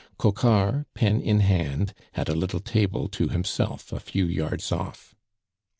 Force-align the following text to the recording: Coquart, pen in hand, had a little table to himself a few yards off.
Coquart, 0.17 0.87
pen 0.95 1.21
in 1.21 1.41
hand, 1.41 1.93
had 2.13 2.27
a 2.27 2.33
little 2.33 2.59
table 2.59 3.07
to 3.09 3.27
himself 3.29 3.91
a 3.93 3.99
few 3.99 4.25
yards 4.25 4.71
off. 4.71 5.13